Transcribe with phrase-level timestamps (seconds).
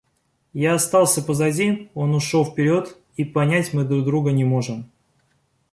[0.53, 4.89] Я остался позади, он ушел вперед, и понять мы друг друга не можем.